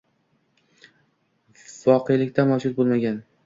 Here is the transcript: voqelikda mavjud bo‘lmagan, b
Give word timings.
voqelikda 1.85 2.51
mavjud 2.55 2.79
bo‘lmagan, 2.83 3.25
b 3.29 3.33